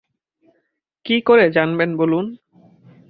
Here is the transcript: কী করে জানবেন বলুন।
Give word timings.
কী 1.05 1.15
করে 1.21 1.45
জানবেন 1.51 1.89
বলুন। 1.97 2.25